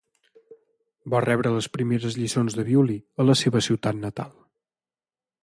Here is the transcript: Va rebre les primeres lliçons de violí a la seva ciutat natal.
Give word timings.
Va 1.13 1.19
rebre 1.25 1.51
les 1.55 1.67
primeres 1.77 2.17
lliçons 2.21 2.57
de 2.61 2.67
violí 2.71 2.97
a 3.21 3.27
la 3.29 3.37
seva 3.45 3.63
ciutat 3.69 4.01
natal. 4.09 4.35